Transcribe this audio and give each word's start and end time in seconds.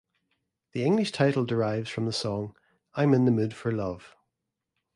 The 0.71 0.83
English 0.83 1.11
title 1.11 1.45
derives 1.45 1.87
from 1.87 2.07
the 2.07 2.11
song, 2.11 2.55
"I'm 2.95 3.13
in 3.13 3.25
the 3.25 3.31
Mood 3.31 3.53
for 3.53 3.71
Love". 3.71 4.15